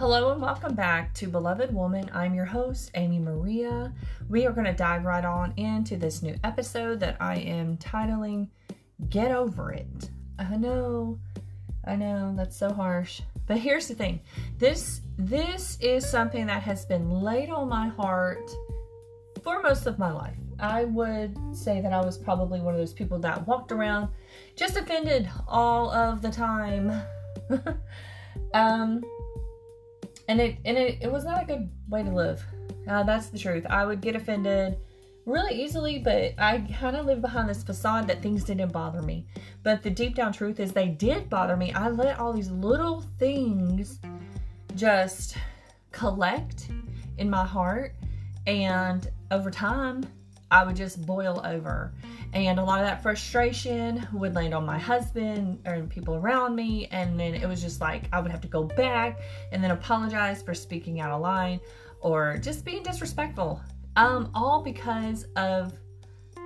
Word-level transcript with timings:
Hello 0.00 0.32
and 0.32 0.40
welcome 0.40 0.74
back 0.74 1.12
to 1.12 1.26
Beloved 1.26 1.74
Woman. 1.74 2.10
I'm 2.14 2.34
your 2.34 2.46
host, 2.46 2.90
Amy 2.94 3.18
Maria. 3.18 3.92
We 4.30 4.46
are 4.46 4.50
going 4.50 4.64
to 4.64 4.72
dive 4.72 5.04
right 5.04 5.26
on 5.26 5.52
into 5.58 5.98
this 5.98 6.22
new 6.22 6.34
episode 6.42 7.00
that 7.00 7.18
I 7.20 7.36
am 7.36 7.76
titling 7.76 8.48
Get 9.10 9.30
Over 9.30 9.72
It. 9.72 10.08
I 10.38 10.56
know, 10.56 11.18
I 11.84 11.96
know, 11.96 12.32
that's 12.34 12.56
so 12.56 12.72
harsh. 12.72 13.20
But 13.46 13.58
here's 13.58 13.88
the 13.88 13.94
thing. 13.94 14.20
This 14.56 15.02
this 15.18 15.76
is 15.82 16.08
something 16.08 16.46
that 16.46 16.62
has 16.62 16.86
been 16.86 17.10
laid 17.20 17.50
on 17.50 17.68
my 17.68 17.88
heart 17.88 18.50
for 19.44 19.60
most 19.60 19.84
of 19.84 19.98
my 19.98 20.12
life. 20.12 20.38
I 20.58 20.84
would 20.84 21.36
say 21.54 21.82
that 21.82 21.92
I 21.92 22.02
was 22.02 22.16
probably 22.16 22.60
one 22.60 22.72
of 22.72 22.80
those 22.80 22.94
people 22.94 23.18
that 23.18 23.46
walked 23.46 23.70
around 23.70 24.08
just 24.56 24.78
offended 24.78 25.28
all 25.46 25.90
of 25.90 26.22
the 26.22 26.30
time. 26.30 26.90
um 28.54 29.02
and 30.30 30.40
it 30.40 30.58
and 30.64 30.78
it, 30.78 30.98
it 31.02 31.10
was 31.10 31.24
not 31.24 31.42
a 31.42 31.44
good 31.44 31.68
way 31.88 32.04
to 32.04 32.10
live. 32.10 32.44
Uh, 32.88 33.02
that's 33.02 33.26
the 33.26 33.38
truth. 33.38 33.66
I 33.68 33.84
would 33.84 34.00
get 34.00 34.14
offended 34.14 34.78
really 35.26 35.60
easily, 35.60 35.98
but 35.98 36.34
I 36.38 36.64
kind 36.78 36.94
of 36.94 37.04
lived 37.04 37.20
behind 37.20 37.48
this 37.48 37.64
facade 37.64 38.06
that 38.06 38.22
things 38.22 38.44
didn't 38.44 38.72
bother 38.72 39.02
me. 39.02 39.26
But 39.64 39.82
the 39.82 39.90
deep 39.90 40.14
down 40.14 40.32
truth 40.32 40.60
is 40.60 40.72
they 40.72 40.86
did 40.86 41.28
bother 41.28 41.56
me. 41.56 41.72
I 41.72 41.88
let 41.88 42.20
all 42.20 42.32
these 42.32 42.50
little 42.50 43.00
things 43.18 43.98
just 44.76 45.36
collect 45.90 46.68
in 47.18 47.28
my 47.28 47.44
heart, 47.44 47.96
and 48.46 49.10
over 49.32 49.50
time, 49.50 50.04
I 50.50 50.64
would 50.64 50.76
just 50.76 51.04
boil 51.06 51.40
over. 51.44 51.92
And 52.32 52.58
a 52.58 52.64
lot 52.64 52.80
of 52.80 52.86
that 52.86 53.02
frustration 53.02 54.06
would 54.12 54.34
land 54.34 54.54
on 54.54 54.66
my 54.66 54.78
husband 54.78 55.60
and 55.64 55.88
people 55.88 56.16
around 56.16 56.54
me. 56.54 56.86
And 56.90 57.18
then 57.18 57.34
it 57.34 57.46
was 57.46 57.60
just 57.60 57.80
like 57.80 58.08
I 58.12 58.20
would 58.20 58.30
have 58.30 58.40
to 58.42 58.48
go 58.48 58.64
back 58.64 59.20
and 59.52 59.62
then 59.62 59.70
apologize 59.70 60.42
for 60.42 60.54
speaking 60.54 61.00
out 61.00 61.10
of 61.10 61.20
line 61.20 61.60
or 62.00 62.38
just 62.38 62.64
being 62.64 62.82
disrespectful. 62.82 63.60
Um, 63.96 64.30
all 64.34 64.62
because 64.62 65.24
of 65.36 65.72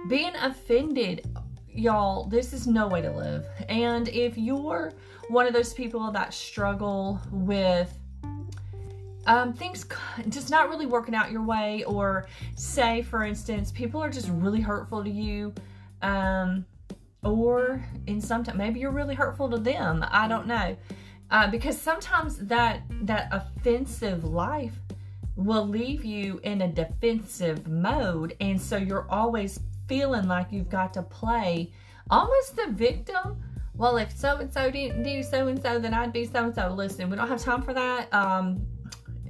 being 0.09 0.35
offended. 0.37 1.27
Y'all, 1.69 2.29
this 2.29 2.53
is 2.53 2.67
no 2.67 2.87
way 2.87 3.03
to 3.03 3.11
live. 3.11 3.47
And 3.69 4.09
if 4.09 4.39
you're 4.39 4.93
one 5.29 5.47
of 5.47 5.53
those 5.53 5.73
people 5.73 6.11
that 6.13 6.33
struggle 6.33 7.21
with 7.33 7.99
um, 9.27 9.53
things 9.53 9.87
just 10.29 10.51
not 10.51 10.69
really 10.69 10.87
working 10.87 11.15
out 11.15 11.31
your 11.31 11.43
way, 11.43 11.85
or 11.85 12.27
say, 12.55 13.03
for 13.03 13.25
instance, 13.25 13.73
people 13.73 14.03
are 14.03 14.11
just 14.11 14.29
really 14.29 14.61
hurtful 14.61 15.03
to 15.03 15.11
you, 15.11 15.55
um, 16.03 16.65
or 17.23 17.85
in 18.07 18.21
some 18.21 18.45
time, 18.45 18.57
maybe 18.57 18.81
you're 18.81 18.91
really 18.91 19.15
hurtful 19.15 19.49
to 19.51 19.59
them. 19.59 20.05
I 20.11 20.29
don't 20.29 20.47
know, 20.47 20.77
uh, 21.31 21.51
because 21.51 21.81
sometimes 21.81 22.37
that 22.39 22.83
that 23.03 23.29
offensive 23.33 24.25
life 24.25 24.75
will 25.37 25.67
leave 25.67 26.05
you 26.05 26.41
in 26.45 26.63
a 26.63 26.69
defensive 26.69 27.67
mode, 27.67 28.37
and 28.41 28.61
so 28.61 28.77
you're 28.77 29.07
always 29.11 29.61
feeling 29.89 30.29
like 30.29 30.53
you've 30.53 30.71
got 30.71 30.95
to 30.95 31.03
play 31.03 31.73
almost 32.11 32.57
the 32.57 32.67
victim 32.71 33.43
well, 33.77 33.97
if 33.97 34.17
so 34.17 34.37
and 34.37 34.53
so 34.53 34.71
didn't 34.71 35.03
do 35.03 35.23
so 35.23 35.49
and 35.49 35.61
so, 35.61 35.79
then 35.81 35.95
I'd 35.95 36.13
be 36.13 36.27
so 36.27 36.45
and 36.45 36.55
so. 36.55 36.69
Listen, 36.69 37.11
we 37.11 37.17
don't 37.17 37.27
have 37.27 37.43
time 37.43 37.63
for 37.63 37.75
that. 37.75 38.13
Um, 38.15 38.65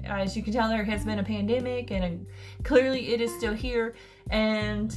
as 0.07 0.37
you 0.37 0.43
can 0.43 0.53
tell, 0.53 0.69
there 0.69 0.85
has 0.85 1.05
been 1.05 1.19
a 1.19 1.25
pandemic, 1.25 1.91
and 1.91 2.27
clearly 2.63 3.13
it 3.13 3.21
is 3.21 3.35
still 3.37 3.55
here. 3.55 3.95
And 4.31 4.97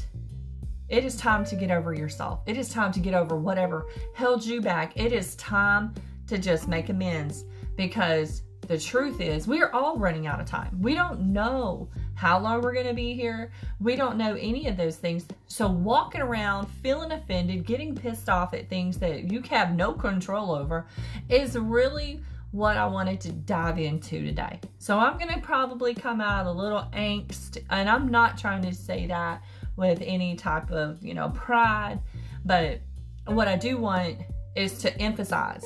it 0.89 1.03
is 1.03 1.17
time 1.17 1.43
to 1.45 1.55
get 1.55 1.69
over 1.69 1.93
yourself. 1.93 2.41
It 2.45 2.57
is 2.57 2.69
time 2.69 2.91
to 2.93 2.99
get 2.99 3.13
over 3.13 3.35
whatever 3.35 3.87
held 4.13 4.45
you 4.45 4.61
back. 4.61 4.95
It 4.95 5.11
is 5.11 5.35
time 5.35 5.93
to 6.27 6.37
just 6.37 6.67
make 6.67 6.89
amends 6.89 7.45
because 7.75 8.43
the 8.67 8.77
truth 8.77 9.21
is, 9.21 9.47
we 9.47 9.61
are 9.61 9.73
all 9.73 9.97
running 9.97 10.27
out 10.27 10.41
of 10.41 10.45
time. 10.45 10.77
We 10.81 10.93
don't 10.93 11.31
know 11.31 11.89
how 12.15 12.39
long 12.39 12.61
we're 12.61 12.73
going 12.73 12.87
to 12.87 12.93
be 12.93 13.13
here. 13.13 13.51
We 13.79 13.95
don't 13.95 14.17
know 14.17 14.35
any 14.35 14.67
of 14.67 14.75
those 14.75 14.97
things. 14.97 15.25
So, 15.47 15.69
walking 15.69 16.21
around 16.21 16.67
feeling 16.67 17.11
offended, 17.11 17.65
getting 17.65 17.95
pissed 17.95 18.27
off 18.27 18.53
at 18.53 18.69
things 18.69 18.97
that 18.97 19.31
you 19.31 19.41
have 19.43 19.73
no 19.73 19.93
control 19.93 20.51
over 20.51 20.87
is 21.29 21.57
really 21.57 22.21
what 22.51 22.77
I 22.77 22.85
wanted 22.85 23.19
to 23.21 23.31
dive 23.31 23.77
into 23.77 24.23
today. 24.23 24.59
So 24.79 24.97
I'm 24.97 25.17
going 25.17 25.33
to 25.33 25.39
probably 25.39 25.93
come 25.93 26.21
out 26.21 26.45
a 26.45 26.51
little 26.51 26.87
angst, 26.93 27.61
and 27.69 27.89
I'm 27.89 28.09
not 28.09 28.37
trying 28.37 28.61
to 28.63 28.73
say 28.73 29.07
that 29.07 29.43
with 29.75 30.01
any 30.01 30.35
type 30.35 30.71
of, 30.71 31.03
you 31.03 31.13
know, 31.13 31.29
pride, 31.29 31.99
but 32.45 32.81
what 33.25 33.47
I 33.47 33.57
do 33.57 33.77
want 33.77 34.17
is 34.55 34.79
to 34.79 34.97
emphasize 34.99 35.65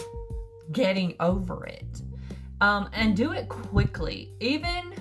getting 0.72 1.16
over 1.20 1.66
it. 1.66 2.02
Um, 2.60 2.90
and 2.94 3.18
do 3.18 3.32
it 3.32 3.50
quickly. 3.50 4.36
Even 4.40 4.94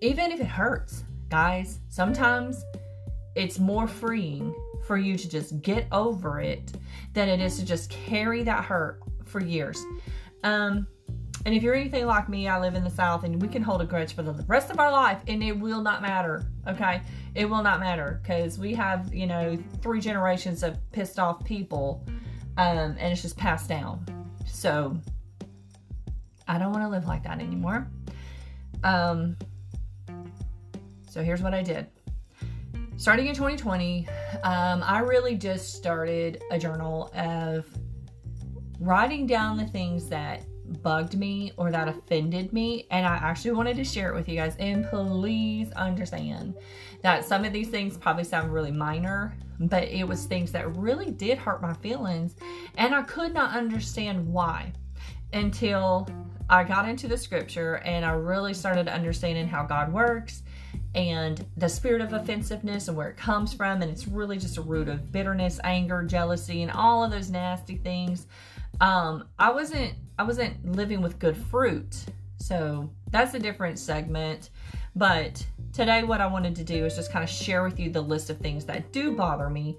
even 0.00 0.30
if 0.30 0.38
it 0.38 0.46
hurts, 0.46 1.02
guys, 1.28 1.80
sometimes 1.88 2.64
it's 3.34 3.58
more 3.58 3.88
freeing 3.88 4.54
for 4.86 4.96
you 4.96 5.18
to 5.18 5.28
just 5.28 5.60
get 5.62 5.88
over 5.90 6.40
it 6.40 6.72
than 7.12 7.28
it 7.28 7.40
is 7.40 7.58
to 7.58 7.64
just 7.64 7.90
carry 7.90 8.44
that 8.44 8.64
hurt 8.64 9.00
for 9.24 9.42
years. 9.42 9.84
Um, 10.44 10.86
and 11.46 11.54
if 11.54 11.62
you're 11.62 11.74
anything 11.74 12.06
like 12.06 12.28
me, 12.28 12.48
I 12.48 12.58
live 12.60 12.74
in 12.74 12.84
the 12.84 12.90
South 12.90 13.24
and 13.24 13.40
we 13.40 13.48
can 13.48 13.62
hold 13.62 13.80
a 13.80 13.84
grudge 13.84 14.14
for 14.14 14.22
the 14.22 14.32
rest 14.48 14.70
of 14.70 14.78
our 14.78 14.90
life 14.90 15.22
and 15.28 15.42
it 15.42 15.52
will 15.52 15.80
not 15.80 16.02
matter. 16.02 16.44
Okay. 16.66 17.00
It 17.34 17.48
will 17.48 17.62
not 17.62 17.80
matter 17.80 18.20
because 18.22 18.58
we 18.58 18.74
have, 18.74 19.14
you 19.14 19.26
know, 19.26 19.56
three 19.80 20.00
generations 20.00 20.62
of 20.62 20.76
pissed 20.92 21.18
off 21.18 21.44
people 21.44 22.04
um, 22.56 22.96
and 22.98 23.12
it's 23.12 23.22
just 23.22 23.36
passed 23.36 23.68
down. 23.68 24.04
So 24.46 24.98
I 26.48 26.58
don't 26.58 26.72
want 26.72 26.82
to 26.82 26.88
live 26.88 27.06
like 27.06 27.22
that 27.22 27.40
anymore. 27.40 27.88
Um, 28.82 29.36
so 31.08 31.22
here's 31.22 31.42
what 31.42 31.54
I 31.54 31.62
did. 31.62 31.86
Starting 32.96 33.28
in 33.28 33.34
2020, 33.34 34.08
um, 34.42 34.82
I 34.82 34.98
really 35.00 35.36
just 35.36 35.74
started 35.74 36.42
a 36.50 36.58
journal 36.58 37.12
of 37.14 37.66
writing 38.80 39.26
down 39.26 39.56
the 39.56 39.66
things 39.66 40.08
that 40.08 40.44
bugged 40.82 41.16
me 41.16 41.52
or 41.56 41.70
that 41.70 41.88
offended 41.88 42.52
me 42.52 42.86
and 42.90 43.06
I 43.06 43.16
actually 43.16 43.52
wanted 43.52 43.76
to 43.76 43.84
share 43.84 44.10
it 44.10 44.14
with 44.14 44.28
you 44.28 44.36
guys. 44.36 44.54
And 44.58 44.86
please 44.88 45.72
understand 45.72 46.54
that 47.02 47.24
some 47.24 47.44
of 47.44 47.52
these 47.52 47.68
things 47.68 47.96
probably 47.96 48.24
sound 48.24 48.52
really 48.52 48.72
minor 48.72 49.34
but 49.60 49.84
it 49.84 50.06
was 50.06 50.24
things 50.24 50.52
that 50.52 50.76
really 50.76 51.10
did 51.10 51.38
hurt 51.38 51.60
my 51.60 51.72
feelings 51.74 52.36
and 52.76 52.94
I 52.94 53.02
could 53.02 53.34
not 53.34 53.56
understand 53.56 54.26
why 54.26 54.72
until 55.32 56.08
I 56.48 56.64
got 56.64 56.88
into 56.88 57.08
the 57.08 57.16
scripture 57.16 57.76
and 57.78 58.04
I 58.04 58.12
really 58.12 58.54
started 58.54 58.88
understanding 58.88 59.48
how 59.48 59.64
God 59.64 59.92
works 59.92 60.42
and 60.94 61.44
the 61.56 61.68
spirit 61.68 62.00
of 62.00 62.12
offensiveness 62.12 62.88
and 62.88 62.96
where 62.96 63.08
it 63.08 63.16
comes 63.16 63.52
from 63.52 63.82
and 63.82 63.90
it's 63.90 64.08
really 64.08 64.38
just 64.38 64.56
a 64.56 64.62
root 64.62 64.88
of 64.88 65.12
bitterness, 65.12 65.60
anger, 65.64 66.02
jealousy 66.02 66.62
and 66.62 66.70
all 66.70 67.04
of 67.04 67.10
those 67.10 67.30
nasty 67.30 67.76
things 67.76 68.26
um, 68.80 69.28
I 69.38 69.50
wasn't 69.50 69.94
I 70.18 70.24
wasn't 70.24 70.74
living 70.74 71.00
with 71.00 71.18
good 71.18 71.36
fruit. 71.36 72.04
So 72.38 72.90
that's 73.10 73.34
a 73.34 73.38
different 73.38 73.78
segment. 73.78 74.50
But 74.96 75.44
today 75.72 76.02
what 76.02 76.20
I 76.20 76.26
wanted 76.26 76.56
to 76.56 76.64
do 76.64 76.84
is 76.84 76.96
just 76.96 77.12
kind 77.12 77.22
of 77.22 77.30
share 77.30 77.62
with 77.62 77.78
you 77.78 77.90
the 77.90 78.00
list 78.00 78.30
of 78.30 78.38
things 78.38 78.64
that 78.66 78.92
do 78.92 79.14
bother 79.14 79.48
me. 79.48 79.78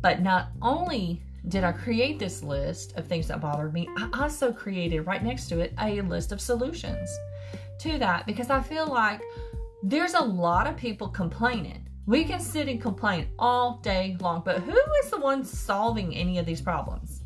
But 0.00 0.22
not 0.22 0.48
only 0.60 1.22
did 1.48 1.64
I 1.64 1.72
create 1.72 2.18
this 2.18 2.42
list 2.42 2.96
of 2.96 3.06
things 3.06 3.28
that 3.28 3.40
bothered 3.40 3.72
me, 3.72 3.88
I 3.96 4.08
also 4.14 4.52
created 4.52 5.06
right 5.06 5.22
next 5.22 5.48
to 5.48 5.60
it 5.60 5.74
a 5.80 6.00
list 6.02 6.32
of 6.32 6.40
solutions 6.40 7.10
to 7.80 7.98
that 7.98 8.26
because 8.26 8.50
I 8.50 8.60
feel 8.62 8.86
like 8.86 9.22
there's 9.82 10.14
a 10.14 10.22
lot 10.22 10.66
of 10.66 10.76
people 10.76 11.08
complaining. 11.08 11.86
We 12.06 12.24
can 12.24 12.40
sit 12.40 12.68
and 12.68 12.80
complain 12.80 13.28
all 13.38 13.78
day 13.82 14.16
long, 14.20 14.42
but 14.44 14.60
who 14.62 14.78
is 15.02 15.10
the 15.10 15.18
one 15.18 15.44
solving 15.44 16.14
any 16.14 16.38
of 16.38 16.46
these 16.46 16.60
problems? 16.60 17.23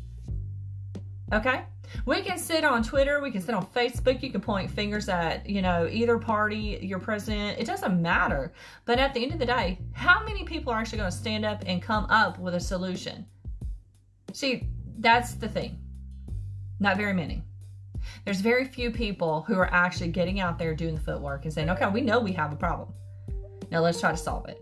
Okay? 1.31 1.61
We 2.05 2.21
can 2.21 2.37
sit 2.37 2.63
on 2.63 2.83
Twitter, 2.83 3.21
we 3.21 3.31
can 3.31 3.41
sit 3.41 3.55
on 3.55 3.65
Facebook, 3.67 4.21
you 4.21 4.31
can 4.31 4.41
point 4.41 4.69
fingers 4.69 5.09
at, 5.09 5.49
you 5.49 5.61
know, 5.61 5.87
either 5.91 6.17
party, 6.17 6.79
your 6.81 6.99
president. 6.99 7.59
It 7.59 7.65
doesn't 7.65 8.01
matter. 8.01 8.53
But 8.85 8.99
at 8.99 9.13
the 9.13 9.23
end 9.23 9.33
of 9.33 9.39
the 9.39 9.45
day, 9.45 9.79
how 9.91 10.23
many 10.23 10.43
people 10.43 10.71
are 10.71 10.79
actually 10.79 10.99
going 10.99 11.11
to 11.11 11.17
stand 11.17 11.45
up 11.45 11.63
and 11.65 11.81
come 11.81 12.05
up 12.05 12.39
with 12.39 12.55
a 12.55 12.59
solution? 12.59 13.25
See, 14.33 14.67
that's 14.99 15.33
the 15.33 15.49
thing. 15.49 15.79
Not 16.79 16.97
very 16.97 17.13
many. 17.13 17.43
There's 18.25 18.41
very 18.41 18.65
few 18.65 18.91
people 18.91 19.41
who 19.41 19.57
are 19.57 19.71
actually 19.73 20.09
getting 20.09 20.39
out 20.39 20.57
there 20.57 20.73
doing 20.73 20.95
the 20.95 21.01
footwork 21.01 21.45
and 21.45 21.53
saying, 21.53 21.69
okay, 21.69 21.87
we 21.89 22.01
know 22.01 22.19
we 22.19 22.33
have 22.33 22.53
a 22.53 22.55
problem. 22.55 22.89
Now 23.71 23.81
let's 23.81 23.99
try 23.99 24.11
to 24.11 24.17
solve 24.17 24.47
it. 24.47 24.61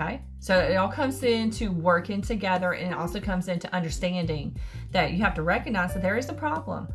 Okay? 0.00 0.22
So 0.38 0.58
it 0.58 0.76
all 0.76 0.88
comes 0.88 1.22
into 1.22 1.72
working 1.72 2.22
together 2.22 2.72
and 2.72 2.92
it 2.92 2.96
also 2.96 3.20
comes 3.20 3.48
into 3.48 3.72
understanding 3.74 4.56
that 4.92 5.12
you 5.12 5.18
have 5.18 5.34
to 5.34 5.42
recognize 5.42 5.92
that 5.94 6.02
there 6.02 6.16
is 6.16 6.28
a 6.28 6.32
problem. 6.32 6.88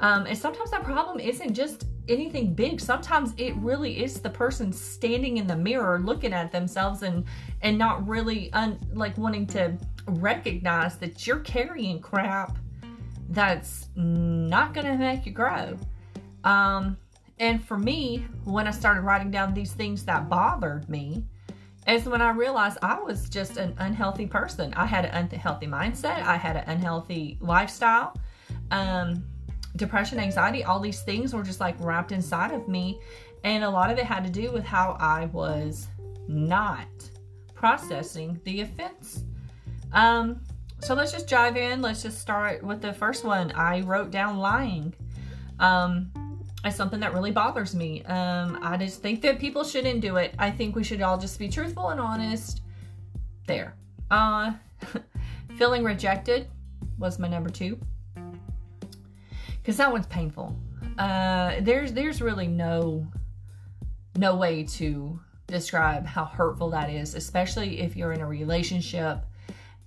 Um, 0.00 0.26
and 0.26 0.36
sometimes 0.36 0.70
that 0.72 0.82
problem 0.82 1.20
isn't 1.20 1.54
just 1.54 1.86
anything 2.08 2.54
big. 2.54 2.80
Sometimes 2.80 3.32
it 3.36 3.54
really 3.56 4.02
is 4.02 4.20
the 4.20 4.30
person 4.30 4.72
standing 4.72 5.38
in 5.38 5.46
the 5.46 5.56
mirror 5.56 6.00
looking 6.00 6.32
at 6.32 6.52
themselves 6.52 7.02
and 7.02 7.24
and 7.62 7.78
not 7.78 8.06
really 8.06 8.52
un, 8.52 8.78
like 8.92 9.16
wanting 9.16 9.46
to 9.48 9.76
recognize 10.06 10.98
that 10.98 11.26
you're 11.26 11.40
carrying 11.40 12.00
crap 12.00 12.58
that's 13.30 13.88
not 13.96 14.74
going 14.74 14.86
to 14.86 14.96
make 14.96 15.26
you 15.26 15.32
grow. 15.32 15.76
Um, 16.44 16.96
and 17.38 17.62
for 17.62 17.76
me, 17.76 18.26
when 18.44 18.66
I 18.66 18.70
started 18.70 19.00
writing 19.00 19.30
down 19.30 19.52
these 19.52 19.72
things 19.72 20.04
that 20.04 20.28
bothered 20.28 20.88
me, 20.88 21.24
is 21.86 22.06
when 22.06 22.20
I 22.20 22.30
realized 22.30 22.78
I 22.82 23.00
was 23.00 23.28
just 23.28 23.56
an 23.56 23.74
unhealthy 23.78 24.26
person. 24.26 24.74
I 24.74 24.86
had 24.86 25.04
an 25.06 25.28
unhealthy 25.32 25.66
mindset, 25.66 26.22
I 26.22 26.36
had 26.36 26.56
an 26.56 26.64
unhealthy 26.66 27.38
lifestyle. 27.40 28.16
Um, 28.70 29.24
depression, 29.76 30.18
anxiety, 30.18 30.64
all 30.64 30.80
these 30.80 31.02
things 31.02 31.34
were 31.34 31.42
just 31.42 31.60
like 31.60 31.76
wrapped 31.78 32.12
inside 32.12 32.52
of 32.52 32.68
me. 32.68 33.00
And 33.44 33.62
a 33.62 33.70
lot 33.70 33.90
of 33.90 33.98
it 33.98 34.04
had 34.04 34.24
to 34.24 34.30
do 34.30 34.50
with 34.50 34.64
how 34.64 34.96
I 34.98 35.26
was 35.26 35.86
not 36.26 36.88
processing 37.54 38.40
the 38.44 38.62
offense. 38.62 39.24
Um, 39.92 40.40
so 40.80 40.94
let's 40.94 41.12
just 41.12 41.28
dive 41.28 41.56
in. 41.56 41.80
Let's 41.80 42.02
just 42.02 42.20
start 42.20 42.62
with 42.62 42.82
the 42.82 42.92
first 42.92 43.24
one. 43.24 43.52
I 43.52 43.80
wrote 43.80 44.10
down 44.10 44.38
lying. 44.38 44.94
Um, 45.58 46.10
as 46.64 46.74
something 46.74 47.00
that 47.00 47.14
really 47.14 47.30
bothers 47.30 47.74
me. 47.74 48.02
Um, 48.04 48.58
I 48.62 48.76
just 48.76 49.02
think 49.02 49.22
that 49.22 49.38
people 49.38 49.64
shouldn't 49.64 50.00
do 50.00 50.16
it. 50.16 50.34
I 50.38 50.50
think 50.50 50.74
we 50.74 50.84
should 50.84 51.02
all 51.02 51.18
just 51.18 51.38
be 51.38 51.48
truthful 51.48 51.90
and 51.90 52.00
honest. 52.00 52.62
There. 53.46 53.76
Uh, 54.10 54.52
feeling 55.56 55.84
rejected 55.84 56.48
was 56.98 57.18
my 57.18 57.28
number 57.28 57.50
two 57.50 57.78
because 59.58 59.76
that 59.76 59.90
one's 59.90 60.06
painful. 60.06 60.56
Uh, 60.98 61.56
there's 61.60 61.92
there's 61.92 62.22
really 62.22 62.46
no 62.46 63.06
no 64.16 64.36
way 64.36 64.64
to 64.64 65.20
describe 65.46 66.06
how 66.06 66.24
hurtful 66.24 66.70
that 66.70 66.90
is, 66.90 67.14
especially 67.14 67.80
if 67.80 67.96
you're 67.96 68.12
in 68.12 68.20
a 68.20 68.26
relationship 68.26 69.24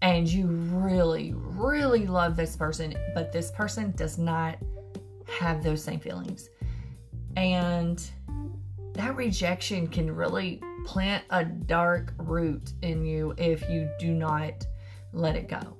and 0.02 0.28
you 0.28 0.48
really, 0.48 1.34
really 1.36 2.08
love 2.08 2.36
this 2.36 2.56
person, 2.56 2.96
but 3.14 3.32
this 3.32 3.52
person 3.52 3.94
does 3.98 4.18
not 4.18 4.58
have 5.28 5.64
those 5.64 5.84
same 5.84 6.00
feelings. 6.00 6.50
And 7.36 8.04
that 8.94 9.16
rejection 9.16 9.88
can 9.88 10.14
really 10.14 10.62
plant 10.86 11.24
a 11.30 11.46
dark 11.46 12.14
root 12.18 12.74
in 12.82 13.06
you 13.06 13.34
if 13.38 13.68
you 13.70 13.90
do 14.00 14.14
not 14.14 14.66
let 15.14 15.36
it 15.36 15.48
go. 15.48 15.78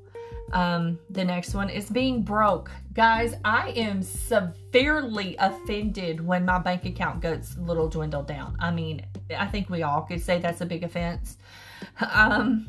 Um, 0.52 0.98
the 1.10 1.24
next 1.24 1.54
one 1.54 1.70
is 1.70 1.90
being 1.90 2.24
broke. 2.24 2.72
Guys, 2.94 3.36
I 3.46 3.70
am 3.72 4.02
severely 4.02 5.36
offended 5.38 6.26
when 6.26 6.46
my 6.46 6.60
bank 6.60 6.86
account 6.86 7.22
gets 7.22 7.56
a 7.56 7.62
little 7.62 7.88
dwindled 7.88 8.28
down. 8.28 8.58
I 8.60 8.72
mean, 8.72 9.06
I 9.38 9.46
think 9.46 9.70
we 9.70 9.84
all 9.84 10.02
could 10.02 10.22
say 10.22 10.40
that's 10.40 10.62
a 10.62 10.66
big 10.66 10.84
offense. 10.84 11.38
Um, 12.14 12.68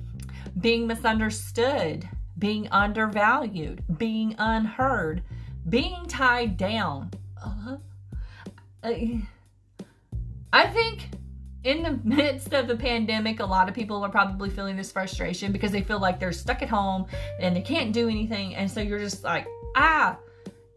being 0.60 0.86
misunderstood, 0.86 2.08
being 2.38 2.68
undervalued, 2.68 3.82
being 3.98 4.34
unheard, 4.38 5.22
being 5.68 6.06
tied 6.06 6.56
down. 6.56 7.10
Uh, 7.42 7.76
I 10.52 10.66
think 10.66 11.08
in 11.64 11.82
the 11.82 12.00
midst 12.04 12.52
of 12.54 12.68
the 12.68 12.76
pandemic, 12.76 13.40
a 13.40 13.46
lot 13.46 13.68
of 13.68 13.74
people 13.74 14.02
are 14.04 14.10
probably 14.10 14.50
feeling 14.50 14.76
this 14.76 14.92
frustration 14.92 15.52
because 15.52 15.72
they 15.72 15.82
feel 15.82 16.00
like 16.00 16.18
they're 16.18 16.32
stuck 16.32 16.62
at 16.62 16.68
home 16.68 17.06
and 17.38 17.54
they 17.54 17.60
can't 17.60 17.92
do 17.92 18.08
anything. 18.08 18.54
And 18.54 18.70
so 18.70 18.80
you're 18.80 18.98
just 18.98 19.24
like, 19.24 19.46
ah, 19.76 20.18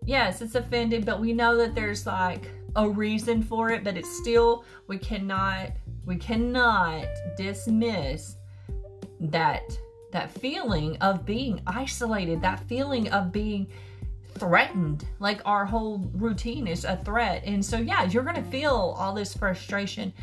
yes, 0.05 0.41
it's 0.41 0.55
offended, 0.55 1.05
but 1.05 1.19
we 1.19 1.33
know 1.33 1.57
that 1.57 1.75
there's 1.75 2.05
like 2.05 2.49
a 2.75 2.89
reason 2.89 3.41
for 3.41 3.69
it, 3.69 3.83
but 3.83 3.97
it's 3.97 4.17
still, 4.17 4.65
we 4.87 4.97
cannot, 4.97 5.71
we 6.05 6.15
cannot 6.15 7.05
dismiss 7.37 8.35
that 9.19 9.77
that 10.11 10.29
feeling 10.29 10.95
of 10.97 11.25
being 11.25 11.59
isolated, 11.65 12.39
that 12.39 12.59
feeling 12.69 13.09
of 13.09 13.31
being 13.31 13.67
threatened. 14.35 15.05
Like 15.19 15.41
our 15.45 15.65
whole 15.65 16.09
routine 16.13 16.67
is 16.67 16.85
a 16.85 16.97
threat. 16.97 17.43
And 17.45 17.63
so 17.63 17.77
yeah, 17.77 18.03
you're 18.03 18.23
going 18.23 18.35
to 18.35 18.49
feel 18.49 18.95
all 18.97 19.13
this 19.13 19.33
frustration 19.33 20.13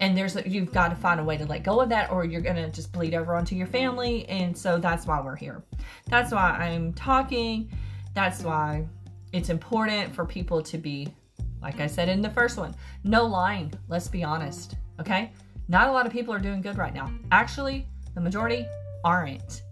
and 0.00 0.16
there's 0.16 0.36
you've 0.46 0.72
got 0.72 0.88
to 0.88 0.96
find 0.96 1.20
a 1.20 1.24
way 1.24 1.36
to 1.36 1.44
let 1.44 1.62
go 1.62 1.80
of 1.80 1.90
that 1.90 2.10
or 2.10 2.24
you're 2.24 2.40
to 2.40 2.70
just 2.70 2.90
bleed 2.92 3.14
over 3.14 3.34
onto 3.34 3.54
your 3.54 3.66
family 3.66 4.26
and 4.28 4.56
so 4.56 4.78
that's 4.78 5.06
why 5.06 5.20
we're 5.20 5.36
here. 5.36 5.62
That's 6.06 6.32
why 6.32 6.50
I'm 6.52 6.92
talking. 6.94 7.70
That's 8.14 8.42
why 8.42 8.86
it's 9.32 9.50
important 9.50 10.14
for 10.14 10.24
people 10.24 10.62
to 10.62 10.78
be 10.78 11.08
like 11.62 11.78
I 11.80 11.86
said 11.86 12.08
in 12.08 12.22
the 12.22 12.30
first 12.30 12.56
one, 12.56 12.74
no 13.04 13.26
lying. 13.26 13.72
Let's 13.88 14.08
be 14.08 14.24
honest, 14.24 14.76
okay? 14.98 15.32
Not 15.68 15.88
a 15.88 15.92
lot 15.92 16.06
of 16.06 16.12
people 16.12 16.32
are 16.32 16.38
doing 16.38 16.62
good 16.62 16.78
right 16.78 16.94
now. 16.94 17.12
Actually, 17.30 17.86
the 18.14 18.20
majority 18.20 18.66
aren't. 19.04 19.62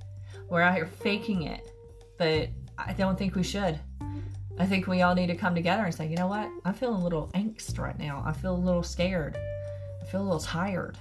We're 0.50 0.60
out 0.60 0.74
here 0.74 0.86
faking 0.86 1.42
it, 1.42 1.72
but 2.18 2.48
I 2.76 2.92
don't 2.92 3.18
think 3.18 3.34
we 3.34 3.42
should. 3.42 3.80
I 4.60 4.66
think 4.66 4.88
we 4.88 5.02
all 5.02 5.14
need 5.14 5.28
to 5.28 5.36
come 5.36 5.54
together 5.54 5.84
and 5.84 5.94
say, 5.94 6.08
you 6.08 6.16
know 6.16 6.26
what? 6.26 6.50
I'm 6.64 6.74
feeling 6.74 7.00
a 7.00 7.04
little 7.04 7.30
angst 7.34 7.78
right 7.78 7.96
now. 7.98 8.22
I 8.26 8.32
feel 8.32 8.54
a 8.54 8.58
little 8.58 8.82
scared. 8.82 9.38
I 10.02 10.04
feel 10.06 10.20
a 10.20 10.24
little 10.24 10.40
tired. 10.40 10.98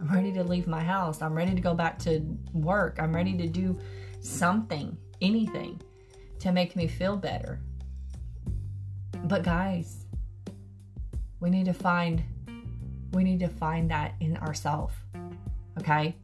I'm 0.00 0.08
ready 0.08 0.32
to 0.32 0.42
leave 0.42 0.66
my 0.66 0.82
house. 0.82 1.20
I'm 1.20 1.34
ready 1.34 1.54
to 1.54 1.60
go 1.60 1.74
back 1.74 1.98
to 2.00 2.20
work. 2.52 2.96
I'm 2.98 3.14
ready 3.14 3.36
to 3.36 3.46
do 3.46 3.78
something, 4.20 4.96
anything 5.20 5.80
to 6.40 6.52
make 6.52 6.76
me 6.76 6.86
feel 6.86 7.16
better. 7.16 7.60
But 9.24 9.42
guys, 9.42 10.06
we 11.40 11.50
need 11.50 11.66
to 11.66 11.74
find 11.74 12.22
we 13.12 13.22
need 13.22 13.38
to 13.40 13.48
find 13.48 13.90
that 13.90 14.14
in 14.20 14.36
ourselves. 14.38 14.94
Okay? 15.78 16.16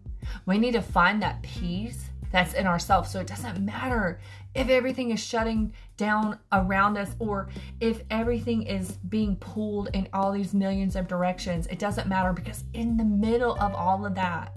We 0.47 0.59
need 0.59 0.73
to 0.73 0.83
find 0.83 1.23
that 1.23 1.43
peace 1.43 2.11
that's 2.33 2.55
in 2.55 2.67
ourselves. 2.67 3.11
So 3.11 3.21
it 3.21 3.27
doesn't 3.27 3.61
matter 3.65 4.21
if 4.55 4.69
everything 4.69 5.11
is 5.11 5.21
shutting 5.21 5.73
down 5.97 6.39
around 6.53 6.97
us 6.97 7.15
or 7.19 7.49
if 7.81 8.03
everything 8.11 8.63
is 8.63 8.93
being 9.09 9.37
pulled 9.37 9.91
in 9.95 10.09
all 10.13 10.33
these 10.33 10.55
millions 10.55 10.97
of 10.97 11.07
directions. 11.07 11.67
It 11.69 11.79
doesn't 11.79 12.09
matter 12.09 12.33
because 12.33 12.65
in 12.75 12.97
the 12.97 13.05
middle 13.05 13.55
of 13.61 13.75
all 13.75 14.05
of 14.05 14.15
that, 14.17 14.57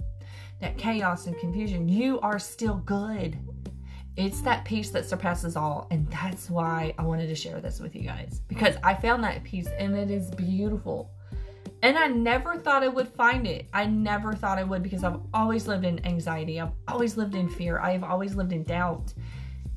that 0.62 0.78
chaos 0.78 1.28
and 1.28 1.38
confusion, 1.38 1.88
you 1.88 2.19
are 2.22 2.40
still 2.40 2.78
good. 2.86 3.38
It's 4.16 4.42
that 4.42 4.63
peace 4.66 4.90
that 4.92 5.06
surpasses 5.06 5.56
all. 5.56 5.88
And 5.92 6.10
that's 6.10 6.50
why 6.50 6.94
I 6.98 7.04
wanted 7.04 7.28
to 7.28 7.36
share 7.36 7.60
this 7.60 7.80
with 7.80 7.95
you 7.95 8.04
guys 8.04 8.42
because 8.48 8.75
I 8.84 8.94
found 8.94 9.24
that 9.24 9.44
peace 9.44 9.68
and 9.78 9.95
it 9.95 10.10
is 10.10 10.31
beautiful. 10.31 11.12
And 11.81 11.98
I 11.98 12.07
never 12.07 12.56
thought 12.56 12.81
I 12.81 12.88
would 12.88 13.10
find 13.10 13.45
it. 13.45 13.68
I 13.74 13.86
never 13.86 14.34
thought 14.34 14.57
I 14.57 14.63
would 14.63 14.81
because 14.81 15.04
I've 15.04 15.19
always 15.34 15.68
lived 15.68 15.84
in 15.84 16.04
anxiety. 16.06 16.62
I've 16.62 16.72
always 16.88 17.18
lived 17.18 17.36
in 17.36 17.50
fear. 17.50 17.80
I've 17.80 18.04
always 18.04 18.36
lived 18.36 18.54
in 18.54 18.63
doubt 18.63 19.13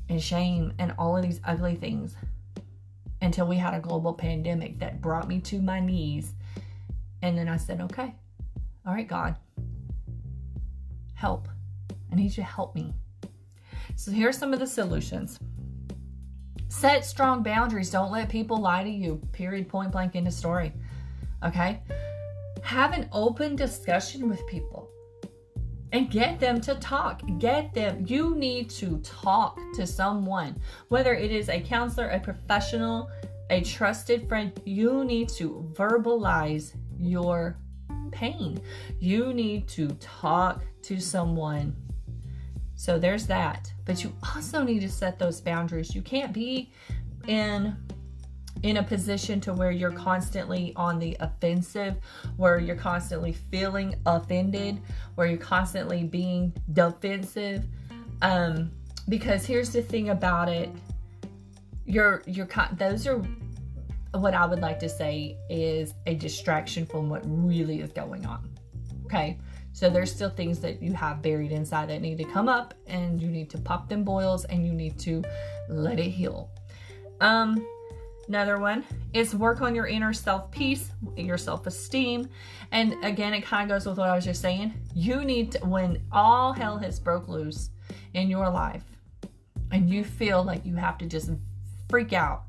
and 0.09 0.21
shame 0.21 0.73
and 0.79 0.93
all 0.97 1.15
of 1.17 1.23
these 1.23 1.39
ugly 1.43 1.75
things 1.75 2.15
until 3.21 3.47
we 3.47 3.57
had 3.57 3.73
a 3.73 3.79
global 3.79 4.13
pandemic 4.13 4.79
that 4.79 5.01
brought 5.01 5.27
me 5.27 5.39
to 5.41 5.61
my 5.61 5.79
knees. 5.79 6.33
And 7.21 7.37
then 7.37 7.47
I 7.47 7.57
said, 7.57 7.81
okay, 7.81 8.13
all 8.85 8.93
right, 8.93 9.07
God, 9.07 9.35
help. 11.15 11.47
I 12.11 12.15
need 12.15 12.29
you 12.29 12.35
to 12.35 12.43
help 12.43 12.75
me. 12.75 12.93
So 13.95 14.11
here's 14.11 14.37
some 14.37 14.53
of 14.53 14.59
the 14.59 14.67
solutions. 14.67 15.39
Set 16.69 17.03
strong 17.03 17.41
boundaries. 17.41 17.89
Don't 17.89 18.11
let 18.11 18.29
people 18.29 18.57
lie 18.57 18.83
to 18.83 18.89
you. 18.89 19.19
Period, 19.31 19.67
point 19.67 19.91
blank, 19.91 20.15
in 20.15 20.23
the 20.23 20.31
story. 20.31 20.71
Okay? 21.43 21.79
Have 22.61 22.93
an 22.93 23.09
open 23.11 23.55
discussion 23.55 24.29
with 24.29 24.45
people 24.47 24.86
and 25.91 26.11
get 26.11 26.39
them 26.39 26.59
to 26.61 26.75
talk. 26.75 27.21
Get 27.39 27.73
them. 27.73 28.03
You 28.07 28.35
need 28.35 28.69
to 28.71 28.97
talk 28.99 29.59
to 29.75 29.87
someone, 29.87 30.59
whether 30.89 31.13
it 31.13 31.31
is 31.31 31.49
a 31.49 31.61
counselor, 31.61 32.09
a 32.09 32.19
professional, 32.19 33.09
a 33.49 33.61
trusted 33.61 34.27
friend. 34.27 34.59
You 34.65 35.03
need 35.05 35.29
to 35.29 35.71
verbalize 35.73 36.73
your 36.97 37.57
pain. 38.11 38.59
You 38.99 39.33
need 39.33 39.67
to 39.69 39.87
talk 39.99 40.63
to 40.83 40.99
someone. 40.99 41.75
So 42.75 42.99
there's 42.99 43.25
that. 43.27 43.71
But 43.85 44.03
you 44.03 44.13
also 44.35 44.63
need 44.63 44.81
to 44.81 44.89
set 44.89 45.17
those 45.17 45.41
boundaries. 45.41 45.95
You 45.95 46.01
can't 46.01 46.33
be 46.33 46.71
in 47.27 47.75
in 48.63 48.77
a 48.77 48.83
position 48.83 49.39
to 49.41 49.53
where 49.53 49.71
you're 49.71 49.91
constantly 49.91 50.73
on 50.75 50.99
the 50.99 51.15
offensive, 51.19 51.95
where 52.37 52.59
you're 52.59 52.75
constantly 52.75 53.33
feeling 53.33 53.95
offended, 54.05 54.81
where 55.15 55.27
you're 55.27 55.37
constantly 55.37 56.03
being 56.03 56.53
defensive. 56.73 57.65
Um, 58.21 58.71
because 59.09 59.45
here's 59.45 59.69
the 59.69 59.81
thing 59.81 60.09
about 60.09 60.49
it, 60.49 60.69
you're 61.85 62.21
you're 62.25 62.49
those 62.73 63.07
are 63.07 63.21
what 64.13 64.33
I 64.33 64.45
would 64.45 64.59
like 64.59 64.79
to 64.79 64.89
say 64.89 65.37
is 65.49 65.93
a 66.05 66.15
distraction 66.15 66.85
from 66.85 67.09
what 67.09 67.21
really 67.25 67.81
is 67.81 67.91
going 67.91 68.25
on. 68.25 68.49
Okay. 69.05 69.37
So 69.73 69.89
there's 69.91 70.11
still 70.11 70.31
things 70.31 70.59
that 70.61 70.81
you 70.81 70.93
have 70.93 71.21
buried 71.21 71.51
inside 71.51 71.89
that 71.89 72.01
need 72.01 72.17
to 72.17 72.23
come 72.23 72.49
up 72.49 72.73
and 72.87 73.21
you 73.21 73.27
need 73.27 73.49
to 73.51 73.59
pop 73.59 73.87
them 73.87 74.03
boils 74.03 74.43
and 74.45 74.65
you 74.65 74.73
need 74.73 74.97
to 74.99 75.23
let 75.69 75.99
it 75.99 76.09
heal. 76.09 76.49
Um 77.21 77.65
Another 78.27 78.59
one 78.59 78.83
is 79.13 79.33
work 79.33 79.61
on 79.61 79.73
your 79.73 79.87
inner 79.87 80.11
self 80.11 80.51
peace, 80.51 80.91
your 81.15 81.37
self 81.37 81.65
esteem. 81.65 82.29
And 82.71 83.03
again, 83.03 83.33
it 83.33 83.41
kind 83.41 83.71
of 83.71 83.75
goes 83.75 83.87
with 83.87 83.97
what 83.97 84.09
I 84.09 84.15
was 84.15 84.25
just 84.25 84.41
saying. 84.41 84.73
You 84.93 85.23
need 85.23 85.53
to, 85.53 85.59
when 85.59 86.01
all 86.11 86.51
hell 86.51 86.77
has 86.77 86.99
broke 86.99 87.27
loose 87.27 87.69
in 88.13 88.29
your 88.29 88.49
life 88.49 88.83
and 89.71 89.89
you 89.89 90.03
feel 90.03 90.43
like 90.43 90.65
you 90.65 90.75
have 90.75 90.97
to 90.97 91.05
just 91.05 91.31
freak 91.89 92.13
out. 92.13 92.43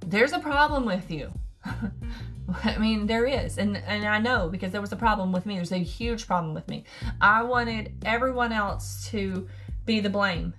There's 0.00 0.32
a 0.32 0.38
problem 0.38 0.84
with 0.84 1.10
you. 1.10 1.32
I 2.64 2.78
mean, 2.78 3.06
there 3.06 3.26
is, 3.26 3.58
and 3.58 3.76
and 3.76 4.04
I 4.06 4.18
know 4.18 4.48
because 4.48 4.70
there 4.70 4.80
was 4.80 4.92
a 4.92 4.96
problem 4.96 5.32
with 5.32 5.46
me. 5.46 5.56
There's 5.56 5.72
a 5.72 5.78
huge 5.78 6.26
problem 6.26 6.54
with 6.54 6.68
me. 6.68 6.84
I 7.20 7.42
wanted 7.42 7.92
everyone 8.04 8.52
else 8.52 9.08
to 9.10 9.48
be 9.84 9.98
the 10.00 10.10
blame. 10.10 10.54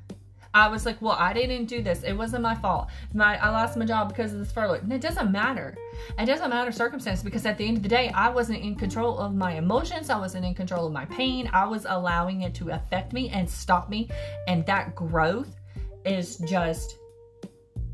I 0.53 0.67
was 0.67 0.85
like, 0.85 1.01
well, 1.01 1.15
I 1.17 1.33
didn't 1.33 1.65
do 1.65 1.81
this. 1.81 2.03
It 2.03 2.13
wasn't 2.13 2.43
my 2.43 2.55
fault. 2.55 2.89
My 3.13 3.37
I 3.37 3.49
lost 3.49 3.77
my 3.77 3.85
job 3.85 4.09
because 4.09 4.33
of 4.33 4.39
this 4.39 4.51
furlough. 4.51 4.75
And 4.75 4.91
it 4.91 5.01
doesn't 5.01 5.31
matter. 5.31 5.75
It 6.17 6.25
doesn't 6.25 6.49
matter 6.49 6.71
circumstance 6.71 7.23
because 7.23 7.45
at 7.45 7.57
the 7.57 7.67
end 7.67 7.77
of 7.77 7.83
the 7.83 7.89
day, 7.89 8.09
I 8.09 8.29
wasn't 8.29 8.61
in 8.61 8.75
control 8.75 9.17
of 9.17 9.35
my 9.35 9.53
emotions. 9.53 10.09
I 10.09 10.17
wasn't 10.17 10.45
in 10.45 10.53
control 10.53 10.87
of 10.87 10.93
my 10.93 11.05
pain. 11.05 11.49
I 11.53 11.65
was 11.65 11.85
allowing 11.87 12.41
it 12.41 12.53
to 12.55 12.69
affect 12.69 13.13
me 13.13 13.29
and 13.29 13.49
stop 13.49 13.89
me. 13.89 14.09
And 14.47 14.65
that 14.65 14.95
growth 14.95 15.55
is 16.05 16.37
just 16.37 16.97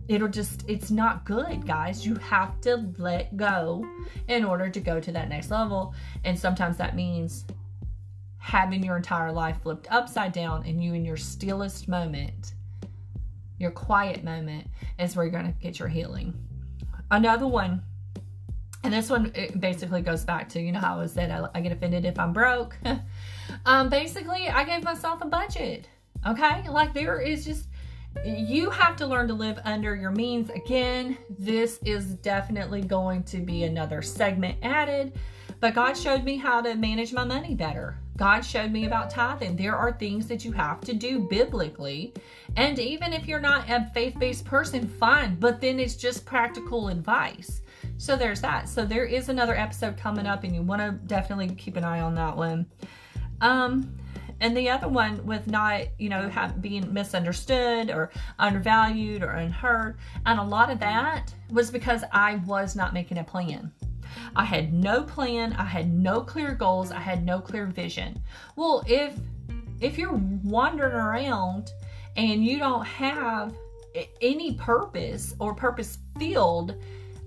it'll 0.07 0.27
just 0.27 0.65
it's 0.67 0.91
not 0.91 1.23
good 1.23 1.65
guys 1.65 2.05
you 2.05 2.15
have 2.15 2.59
to 2.59 2.91
let 2.97 3.35
go 3.37 3.85
in 4.27 4.43
order 4.43 4.69
to 4.69 4.79
go 4.79 4.99
to 4.99 5.11
that 5.11 5.29
next 5.29 5.49
level 5.49 5.93
and 6.25 6.37
sometimes 6.37 6.77
that 6.77 6.95
means 6.95 7.45
having 8.43 8.83
your 8.83 8.97
entire 8.97 9.31
life 9.31 9.57
flipped 9.63 9.87
upside 9.89 10.33
down 10.33 10.65
and 10.65 10.83
you 10.83 10.93
in 10.93 11.05
your 11.05 11.17
stillest 11.17 11.87
moment 11.87 12.53
your 13.57 13.71
quiet 13.71 14.23
moment 14.23 14.67
is 14.99 15.15
where 15.15 15.25
you're 15.25 15.31
going 15.31 15.45
to 15.45 15.59
get 15.59 15.79
your 15.79 15.87
healing. 15.87 16.33
Another 17.09 17.47
one 17.47 17.81
and 18.83 18.93
this 18.93 19.09
one 19.09 19.31
basically 19.59 20.01
goes 20.01 20.25
back 20.25 20.49
to 20.49 20.59
you 20.59 20.73
know 20.73 20.79
how 20.79 20.99
i 20.99 21.05
said 21.05 21.31
i, 21.31 21.47
I 21.57 21.61
get 21.61 21.71
offended 21.71 22.05
if 22.05 22.19
i'm 22.19 22.33
broke? 22.33 22.77
Um 23.65 23.87
basically 23.89 24.49
i 24.49 24.63
gave 24.65 24.83
myself 24.83 25.21
a 25.21 25.25
budget 25.25 25.87
okay? 26.25 26.67
Like 26.69 26.93
there 26.93 27.19
is 27.19 27.45
just 27.45 27.67
you 28.25 28.69
have 28.69 28.95
to 28.97 29.07
learn 29.07 29.27
to 29.27 29.33
live 29.33 29.59
under 29.63 29.95
your 29.95 30.11
means. 30.11 30.49
Again, 30.51 31.17
this 31.29 31.79
is 31.83 32.13
definitely 32.15 32.81
going 32.81 33.23
to 33.23 33.37
be 33.37 33.63
another 33.63 34.03
segment 34.03 34.57
added, 34.61 35.13
but 35.63 35.75
God 35.75 35.93
showed 35.93 36.25
me 36.25 36.35
how 36.35 36.59
to 36.59 36.75
manage 36.75 37.13
my 37.13 37.23
money 37.23 37.55
better. 37.55 37.97
God 38.17 38.41
showed 38.41 38.69
me 38.69 38.85
about 38.85 39.09
tithing. 39.09 39.55
There 39.55 39.77
are 39.77 39.93
things 39.93 40.27
that 40.27 40.43
you 40.43 40.51
have 40.51 40.81
to 40.81 40.93
do 40.93 41.19
biblically. 41.19 42.13
And 42.57 42.77
even 42.77 43.13
if 43.13 43.29
you're 43.29 43.39
not 43.39 43.69
a 43.69 43.89
faith 43.93 44.19
based 44.19 44.43
person, 44.43 44.85
fine, 44.85 45.35
but 45.35 45.61
then 45.61 45.79
it's 45.79 45.95
just 45.95 46.25
practical 46.25 46.89
advice. 46.89 47.61
So 47.97 48.17
there's 48.17 48.41
that. 48.41 48.67
So 48.67 48.83
there 48.83 49.05
is 49.05 49.29
another 49.29 49.55
episode 49.55 49.95
coming 49.95 50.25
up, 50.25 50.43
and 50.43 50.53
you 50.53 50.63
want 50.63 50.81
to 50.81 50.91
definitely 51.07 51.55
keep 51.55 51.77
an 51.77 51.85
eye 51.85 52.01
on 52.01 52.13
that 52.15 52.35
one. 52.35 52.65
Um, 53.39 53.97
and 54.41 54.57
the 54.57 54.69
other 54.69 54.89
one 54.89 55.25
with 55.25 55.47
not 55.47 55.83
you 55.97 56.09
know 56.09 56.29
being 56.59 56.93
misunderstood 56.93 57.89
or 57.89 58.11
undervalued 58.37 59.23
or 59.23 59.29
unheard 59.29 59.97
and 60.25 60.39
a 60.39 60.43
lot 60.43 60.69
of 60.69 60.79
that 60.79 61.33
was 61.51 61.71
because 61.71 62.03
i 62.11 62.35
was 62.47 62.75
not 62.75 62.93
making 62.93 63.19
a 63.19 63.23
plan 63.23 63.71
i 64.35 64.43
had 64.43 64.73
no 64.73 65.03
plan 65.03 65.53
i 65.53 65.63
had 65.63 65.93
no 65.93 66.21
clear 66.21 66.53
goals 66.53 66.91
i 66.91 66.99
had 66.99 67.25
no 67.25 67.39
clear 67.39 67.65
vision 67.65 68.19
well 68.55 68.83
if 68.87 69.13
if 69.79 69.97
you're 69.97 70.19
wandering 70.43 70.93
around 70.93 71.71
and 72.15 72.45
you 72.45 72.57
don't 72.57 72.85
have 72.85 73.53
any 74.21 74.53
purpose 74.55 75.35
or 75.39 75.53
purpose 75.53 75.97
filled 76.17 76.75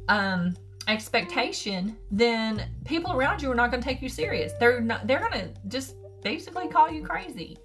um 0.09 0.57
expectation 0.89 1.97
then 2.13 2.69
people 2.85 3.13
around 3.13 3.43
you 3.43 3.51
are 3.51 3.55
not 3.55 3.71
going 3.73 3.83
to 3.83 3.89
take 3.89 4.01
you 4.01 4.09
serious 4.09 4.53
they're 4.61 4.81
not 4.81 5.07
they're 5.07 5.19
going 5.19 5.33
to 5.33 5.49
just 5.69 5.97
basically 6.27 6.67
call 6.67 6.91
you 6.91 7.05
crazy. 7.05 7.57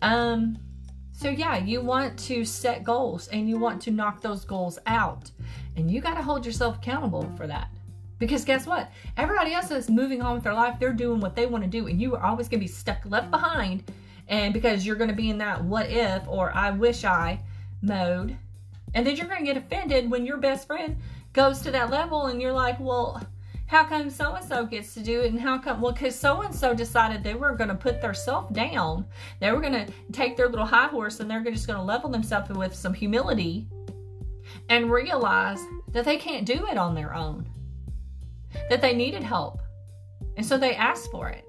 Um, 0.00 0.56
so 1.12 1.28
yeah, 1.28 1.58
you 1.58 1.82
want 1.82 2.18
to 2.20 2.42
set 2.42 2.84
goals 2.84 3.28
and 3.28 3.46
you 3.46 3.58
want 3.58 3.82
to 3.82 3.90
knock 3.90 4.22
those 4.22 4.46
goals 4.46 4.78
out. 4.86 5.30
And 5.76 5.90
you 5.90 6.00
got 6.00 6.14
to 6.14 6.22
hold 6.22 6.46
yourself 6.46 6.78
accountable 6.78 7.30
for 7.36 7.46
that. 7.46 7.68
Because 8.22 8.44
guess 8.44 8.68
what? 8.68 8.88
Everybody 9.16 9.52
else 9.52 9.72
is 9.72 9.90
moving 9.90 10.22
on 10.22 10.34
with 10.34 10.44
their 10.44 10.54
life. 10.54 10.76
They're 10.78 10.92
doing 10.92 11.18
what 11.18 11.34
they 11.34 11.46
want 11.46 11.64
to 11.64 11.68
do. 11.68 11.88
And 11.88 12.00
you 12.00 12.14
are 12.14 12.22
always 12.22 12.46
going 12.46 12.60
to 12.60 12.64
be 12.64 12.72
stuck 12.72 13.00
left 13.04 13.32
behind. 13.32 13.82
And 14.28 14.54
because 14.54 14.86
you're 14.86 14.94
going 14.94 15.10
to 15.10 15.16
be 15.16 15.28
in 15.28 15.38
that 15.38 15.64
what 15.64 15.90
if 15.90 16.22
or 16.28 16.54
I 16.54 16.70
wish 16.70 17.02
I 17.02 17.40
mode. 17.82 18.36
And 18.94 19.04
then 19.04 19.16
you're 19.16 19.26
going 19.26 19.44
to 19.44 19.44
get 19.44 19.56
offended 19.56 20.08
when 20.08 20.24
your 20.24 20.36
best 20.36 20.68
friend 20.68 20.98
goes 21.32 21.62
to 21.62 21.72
that 21.72 21.90
level 21.90 22.26
and 22.26 22.40
you're 22.40 22.52
like, 22.52 22.78
well, 22.78 23.20
how 23.66 23.82
come 23.82 24.08
so 24.08 24.34
and 24.36 24.46
so 24.46 24.66
gets 24.66 24.94
to 24.94 25.00
do 25.00 25.22
it 25.22 25.32
and 25.32 25.40
how 25.40 25.58
come 25.58 25.80
well 25.80 25.92
because 25.92 26.14
so 26.14 26.42
and 26.42 26.54
so 26.54 26.74
decided 26.74 27.24
they 27.24 27.34
were 27.34 27.56
going 27.56 27.70
to 27.70 27.74
put 27.74 28.02
their 28.02 28.12
self 28.12 28.52
down 28.52 29.06
they 29.40 29.50
were 29.50 29.62
going 29.62 29.72
to 29.72 29.90
take 30.12 30.36
their 30.36 30.50
little 30.50 30.66
high 30.66 30.88
horse 30.88 31.20
and 31.20 31.30
they're 31.30 31.42
just 31.42 31.66
going 31.66 31.78
to 31.78 31.82
level 31.82 32.10
themselves 32.10 32.50
with 32.50 32.74
some 32.74 32.92
humility 32.92 33.66
and 34.68 34.92
realize 34.92 35.58
that 35.88 36.04
they 36.04 36.18
can't 36.18 36.44
do 36.44 36.66
it 36.66 36.76
on 36.76 36.94
their 36.94 37.14
own 37.14 37.48
that 38.68 38.80
they 38.80 38.94
needed 38.94 39.22
help. 39.22 39.60
And 40.36 40.44
so 40.44 40.56
they 40.56 40.74
asked 40.74 41.10
for 41.10 41.28
it. 41.28 41.44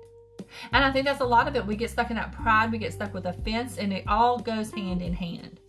And 0.71 0.83
i 0.83 0.91
think 0.91 1.05
that's 1.05 1.21
a 1.21 1.25
lot 1.25 1.47
of 1.47 1.55
it. 1.55 1.65
We 1.65 1.75
get 1.75 1.89
stuck 1.89 2.09
in 2.09 2.15
that 2.15 2.31
pride. 2.31 2.71
We 2.71 2.77
get 2.77 2.93
stuck 2.93 3.13
with 3.13 3.25
offense 3.25 3.77
and 3.77 3.91
it 3.91 4.03
all 4.07 4.39
goes 4.39 4.71
hand 4.71 5.01
in 5.01 5.13
hand. 5.13 5.59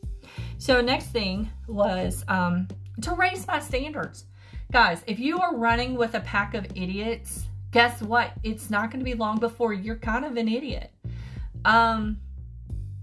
So 0.59 0.81
next 0.81 1.07
thing 1.07 1.51
was 1.69 2.25
um, 2.29 2.69
to 3.03 3.13
raise 3.15 3.47
my 3.47 3.59
standards. 3.59 4.27
Guys, 4.73 5.03
if 5.07 5.19
you 5.19 5.39
are 5.39 5.57
running 5.57 5.95
with 5.95 6.15
a 6.15 6.21
pack 6.21 6.55
of 6.55 6.65
idiots, 6.75 7.45
guess 7.71 8.03
what? 8.03 8.33
It's 8.43 8.71
not 8.71 8.91
going 8.91 9.01
to 9.01 9.05
be 9.05 9.15
long 9.15 9.39
before 9.39 9.73
you're 9.73 9.97
kind 9.97 10.25
of 10.25 10.37
an 10.37 10.49
idiot. 10.49 10.91
Um, 11.65 12.19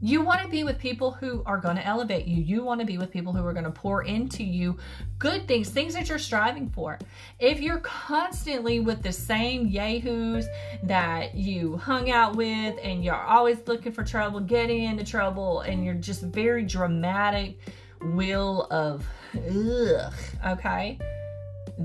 you 0.02 0.22
want 0.22 0.42
to 0.42 0.48
be 0.48 0.64
with 0.64 0.80
people 0.80 1.12
who 1.12 1.44
are 1.46 1.58
going 1.58 1.76
to 1.76 1.86
elevate 1.86 2.26
you. 2.26 2.42
You 2.42 2.64
want 2.64 2.80
to 2.82 2.86
be 2.86 2.98
with 2.98 3.12
people 3.12 3.34
who 3.34 3.46
are 3.46 3.54
going 3.54 3.66
to 3.66 3.72
pour 3.72 4.04
into 4.04 4.44
you 4.44 4.78
good 5.20 5.48
things, 5.48 5.70
things 5.70 5.94
that 5.94 6.10
you're 6.10 6.20
striving 6.20 6.70
for. 6.70 7.00
If 7.40 7.62
you're 7.62 7.80
constantly 7.80 8.80
with 8.80 9.04
the 9.04 9.14
same 9.14 9.68
yahoos 9.68 10.48
that 10.84 11.36
you 11.36 11.78
hung 11.78 12.12
out 12.12 12.36
with 12.36 12.78
and 12.82 13.04
you're 13.04 13.16
always 13.16 13.60
looking 13.68 13.92
for 13.92 14.04
trouble, 14.04 14.40
getting 14.40 14.84
into 14.84 15.04
trouble, 15.04 15.62
and 15.62 15.86
you're 15.86 15.94
just 15.94 16.24
very 16.24 16.66
dramatic 16.66 17.60
will 18.02 18.68
of 18.72 19.06
ugh, 19.36 20.14
okay? 20.46 20.98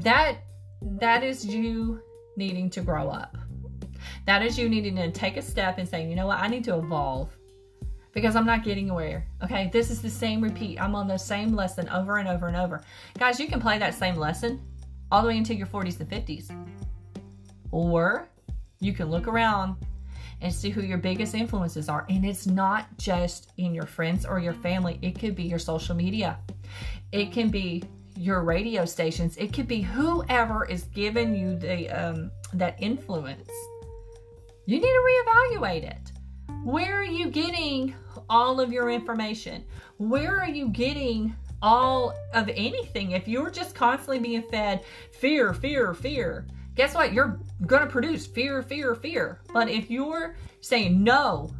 that 0.02 0.38
that 0.82 1.22
is 1.22 1.44
you 1.44 2.00
needing 2.36 2.68
to 2.70 2.80
grow 2.80 3.08
up. 3.08 3.36
That 4.26 4.42
is 4.42 4.58
you 4.58 4.68
needing 4.68 4.96
to 4.96 5.10
take 5.10 5.36
a 5.36 5.42
step 5.42 5.78
and 5.78 5.88
saying, 5.88 6.10
you 6.10 6.16
know 6.16 6.26
what, 6.26 6.38
I 6.38 6.48
need 6.48 6.64
to 6.64 6.76
evolve 6.76 7.30
because 8.16 8.34
I'm 8.34 8.46
not 8.46 8.64
getting 8.64 8.86
anywhere. 8.86 9.26
Okay, 9.44 9.68
this 9.74 9.90
is 9.90 10.00
the 10.00 10.08
same 10.08 10.40
repeat. 10.40 10.80
I'm 10.80 10.94
on 10.94 11.06
the 11.06 11.18
same 11.18 11.54
lesson 11.54 11.86
over 11.90 12.16
and 12.16 12.26
over 12.26 12.46
and 12.46 12.56
over. 12.56 12.82
Guys, 13.18 13.38
you 13.38 13.46
can 13.46 13.60
play 13.60 13.78
that 13.78 13.92
same 13.92 14.16
lesson 14.16 14.58
all 15.12 15.20
the 15.20 15.28
way 15.28 15.36
into 15.36 15.54
your 15.54 15.66
40s 15.66 16.00
and 16.00 16.08
50s. 16.08 16.50
Or 17.72 18.26
you 18.80 18.94
can 18.94 19.10
look 19.10 19.28
around 19.28 19.76
and 20.40 20.50
see 20.50 20.70
who 20.70 20.80
your 20.80 20.96
biggest 20.96 21.34
influences 21.34 21.90
are. 21.90 22.06
And 22.08 22.24
it's 22.24 22.46
not 22.46 22.86
just 22.96 23.52
in 23.58 23.74
your 23.74 23.84
friends 23.84 24.24
or 24.24 24.38
your 24.38 24.54
family, 24.54 24.98
it 25.02 25.18
could 25.18 25.36
be 25.36 25.42
your 25.42 25.58
social 25.58 25.94
media, 25.94 26.38
it 27.12 27.32
can 27.32 27.50
be 27.50 27.84
your 28.16 28.44
radio 28.44 28.86
stations. 28.86 29.36
It 29.36 29.52
could 29.52 29.68
be 29.68 29.82
whoever 29.82 30.64
is 30.64 30.84
giving 30.84 31.36
you 31.36 31.54
the 31.54 31.90
um, 31.90 32.30
that 32.54 32.76
influence. 32.78 33.50
You 34.64 34.80
need 34.80 34.80
to 34.80 35.22
reevaluate 35.28 35.82
it. 35.82 36.12
Where 36.64 36.98
are 36.98 37.04
you 37.04 37.28
getting 37.28 37.94
all 38.28 38.60
of 38.60 38.72
your 38.72 38.90
information? 38.90 39.64
Where 39.98 40.40
are 40.40 40.48
you 40.48 40.68
getting 40.68 41.34
all 41.62 42.14
of 42.34 42.48
anything? 42.48 43.12
If 43.12 43.26
you're 43.28 43.50
just 43.50 43.74
constantly 43.74 44.18
being 44.18 44.42
fed 44.42 44.84
fear, 45.12 45.54
fear, 45.54 45.94
fear, 45.94 46.46
guess 46.74 46.94
what? 46.94 47.12
You're 47.12 47.40
going 47.66 47.82
to 47.82 47.88
produce 47.88 48.26
fear, 48.26 48.62
fear, 48.62 48.94
fear. 48.94 49.40
But 49.52 49.68
if 49.68 49.90
you're 49.90 50.36
saying 50.60 51.02
no, 51.02 51.50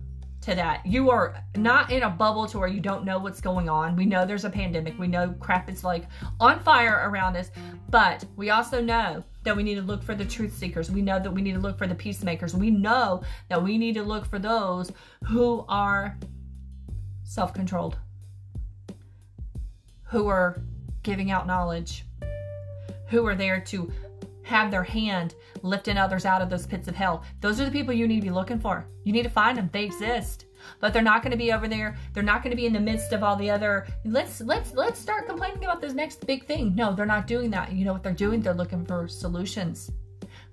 to 0.46 0.54
that. 0.54 0.86
You 0.86 1.10
are 1.10 1.42
not 1.56 1.90
in 1.90 2.04
a 2.04 2.10
bubble 2.10 2.46
to 2.46 2.58
where 2.58 2.68
you 2.68 2.80
don't 2.80 3.04
know 3.04 3.18
what's 3.18 3.40
going 3.40 3.68
on. 3.68 3.96
We 3.96 4.06
know 4.06 4.24
there's 4.24 4.44
a 4.44 4.50
pandemic. 4.50 4.96
We 4.96 5.08
know 5.08 5.34
crap 5.40 5.68
is 5.68 5.82
like 5.82 6.04
on 6.38 6.60
fire 6.60 7.08
around 7.10 7.36
us, 7.36 7.50
but 7.90 8.24
we 8.36 8.50
also 8.50 8.80
know 8.80 9.24
that 9.42 9.56
we 9.56 9.64
need 9.64 9.74
to 9.74 9.82
look 9.82 10.04
for 10.04 10.14
the 10.14 10.24
truth 10.24 10.56
seekers. 10.56 10.88
We 10.88 11.02
know 11.02 11.18
that 11.18 11.32
we 11.32 11.42
need 11.42 11.54
to 11.54 11.60
look 11.60 11.76
for 11.76 11.88
the 11.88 11.94
peacemakers. 11.96 12.54
We 12.54 12.70
know 12.70 13.22
that 13.48 13.62
we 13.62 13.76
need 13.76 13.94
to 13.94 14.04
look 14.04 14.24
for 14.24 14.38
those 14.38 14.92
who 15.24 15.64
are 15.68 16.16
self 17.26 17.52
controlled, 17.52 17.98
who 20.04 20.28
are 20.28 20.62
giving 21.02 21.30
out 21.30 21.46
knowledge, 21.46 22.04
who 23.08 23.26
are 23.26 23.34
there 23.34 23.60
to 23.60 23.92
have 24.42 24.70
their 24.70 24.84
hand 24.84 25.34
lifting 25.62 25.98
others 25.98 26.24
out 26.24 26.40
of 26.40 26.48
those 26.48 26.66
pits 26.66 26.86
of 26.86 26.94
hell. 26.94 27.24
Those 27.40 27.60
are 27.60 27.64
the 27.64 27.70
people 27.70 27.92
you 27.92 28.06
need 28.06 28.20
to 28.20 28.26
be 28.28 28.30
looking 28.30 28.60
for. 28.60 28.86
You 29.02 29.12
need 29.12 29.24
to 29.24 29.28
find 29.28 29.58
them. 29.58 29.68
They 29.72 29.84
exist. 29.84 30.46
But 30.80 30.92
they're 30.92 31.02
not 31.02 31.22
going 31.22 31.32
to 31.32 31.36
be 31.36 31.52
over 31.52 31.68
there. 31.68 31.96
They're 32.12 32.22
not 32.22 32.42
going 32.42 32.52
to 32.52 32.56
be 32.56 32.66
in 32.66 32.72
the 32.72 32.80
midst 32.80 33.12
of 33.12 33.22
all 33.22 33.36
the 33.36 33.50
other 33.50 33.86
let's 34.04 34.40
let's 34.40 34.72
let's 34.74 34.98
start 34.98 35.26
complaining 35.26 35.64
about 35.64 35.80
this 35.80 35.94
next 35.94 36.26
big 36.26 36.46
thing. 36.46 36.74
No, 36.74 36.94
they're 36.94 37.06
not 37.06 37.26
doing 37.26 37.50
that. 37.50 37.72
You 37.72 37.84
know 37.84 37.92
what 37.92 38.02
they're 38.02 38.12
doing? 38.12 38.40
They're 38.40 38.54
looking 38.54 38.84
for 38.84 39.08
solutions. 39.08 39.90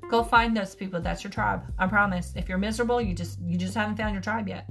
Go 0.10 0.24
find 0.24 0.56
those 0.56 0.76
people. 0.76 1.00
That's 1.00 1.24
your 1.24 1.32
tribe. 1.32 1.64
I 1.78 1.88
promise. 1.88 2.34
If 2.36 2.50
you're 2.50 2.58
miserable, 2.58 3.02
you 3.02 3.14
just 3.14 3.40
you 3.42 3.58
just 3.58 3.76
haven't 3.76 3.96
found 3.96 4.14
your 4.14 4.22
tribe 4.22 4.48
yet. 4.48 4.70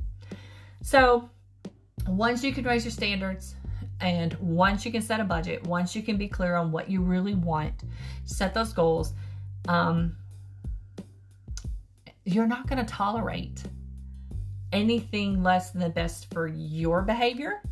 So, 0.82 1.30
once 2.06 2.42
you 2.42 2.52
can 2.52 2.64
raise 2.64 2.84
your 2.84 2.92
standards, 2.92 3.54
And 4.02 4.34
once 4.40 4.84
you 4.84 4.90
can 4.90 5.00
set 5.00 5.20
a 5.20 5.24
budget, 5.24 5.64
once 5.64 5.94
you 5.94 6.02
can 6.02 6.16
be 6.16 6.26
clear 6.26 6.56
on 6.56 6.72
what 6.72 6.90
you 6.90 7.00
really 7.00 7.34
want, 7.34 7.84
set 8.24 8.52
those 8.52 8.72
goals, 8.72 9.14
um, 9.68 10.16
you're 12.24 12.48
not 12.48 12.66
going 12.66 12.84
to 12.84 12.92
tolerate 12.92 13.62
anything 14.72 15.42
less 15.42 15.70
than 15.70 15.80
the 15.80 15.88
best 15.88 16.32
for 16.32 16.48
your 16.48 17.02
behavior 17.02 17.62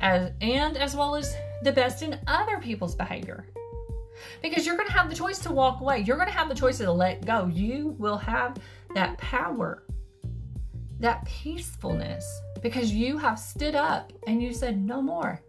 as 0.00 0.32
and 0.40 0.78
as 0.78 0.96
well 0.96 1.14
as 1.14 1.34
the 1.62 1.72
best 1.72 2.02
in 2.02 2.18
other 2.26 2.58
people's 2.58 2.94
behavior. 2.94 3.46
Because 4.42 4.64
you're 4.64 4.76
going 4.76 4.88
to 4.88 4.94
have 4.94 5.10
the 5.10 5.16
choice 5.16 5.38
to 5.40 5.52
walk 5.52 5.80
away. 5.80 6.00
You're 6.00 6.16
going 6.16 6.28
to 6.28 6.34
have 6.34 6.48
the 6.48 6.54
choice 6.54 6.78
to 6.78 6.90
let 6.90 7.26
go. 7.26 7.46
You 7.46 7.96
will 7.98 8.18
have 8.18 8.56
that 8.94 9.18
power 9.18 9.82
that 11.00 11.24
peacefulness 11.24 12.24
because 12.62 12.92
you 12.92 13.18
have 13.18 13.38
stood 13.38 13.74
up 13.74 14.12
and 14.26 14.42
you 14.42 14.52
said 14.52 14.80
no 14.80 15.00
more 15.00 15.40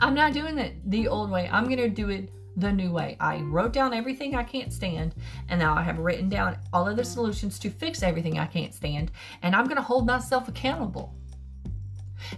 i'm 0.00 0.14
not 0.14 0.32
doing 0.32 0.58
it 0.58 0.74
the 0.90 1.08
old 1.08 1.30
way 1.30 1.48
i'm 1.52 1.64
going 1.64 1.76
to 1.76 1.88
do 1.88 2.10
it 2.10 2.30
the 2.56 2.72
new 2.72 2.90
way. 2.90 3.16
I 3.20 3.40
wrote 3.40 3.72
down 3.72 3.92
everything 3.92 4.34
I 4.34 4.42
can't 4.42 4.72
stand, 4.72 5.14
and 5.48 5.60
now 5.60 5.76
I 5.76 5.82
have 5.82 5.98
written 5.98 6.28
down 6.28 6.58
all 6.72 6.88
of 6.88 6.96
the 6.96 7.04
solutions 7.04 7.58
to 7.60 7.70
fix 7.70 8.02
everything 8.02 8.38
I 8.38 8.46
can't 8.46 8.74
stand, 8.74 9.12
and 9.42 9.54
I'm 9.54 9.64
going 9.64 9.76
to 9.76 9.82
hold 9.82 10.06
myself 10.06 10.48
accountable. 10.48 11.14